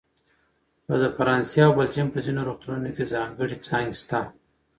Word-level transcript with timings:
د 1.01 1.03
فرانسه 1.15 1.59
او 1.65 1.71
بلجیم 1.77 2.07
په 2.13 2.19
ځینو 2.25 2.41
روغتونونو 2.47 2.89
کې 2.95 3.11
ځانګړې 3.13 3.57
څانګې 3.67 3.95
شته. 4.01 4.19